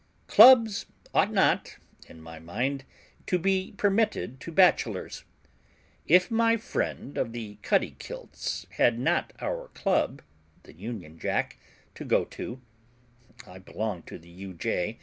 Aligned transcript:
Clubs 0.25 0.87
ought 1.13 1.31
not, 1.31 1.77
in 2.07 2.19
my 2.23 2.39
mind, 2.39 2.85
to 3.27 3.37
be 3.37 3.75
permitted 3.77 4.39
to 4.39 4.51
bachelors. 4.51 5.25
If 6.07 6.31
my 6.31 6.57
friend 6.57 7.19
of 7.19 7.33
the 7.33 7.59
Cuttykilts 7.61 8.65
had 8.71 8.97
not 8.97 9.31
our 9.39 9.67
club, 9.75 10.23
the 10.63 10.73
'Union 10.73 11.19
Jack,' 11.19 11.57
to 11.93 12.03
go 12.03 12.25
to 12.25 12.59
(I 13.45 13.59
belong 13.59 14.01
to 14.09 14.17
the 14.17 14.29
'U.J. 14.31 14.97